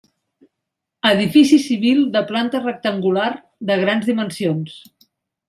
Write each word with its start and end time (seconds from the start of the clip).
Edifici 1.09 1.59
civil 1.65 2.01
de 2.15 2.23
planta 2.31 2.63
rectangular 2.65 3.29
de 3.73 3.79
grans 3.85 4.09
dimensions. 4.13 4.77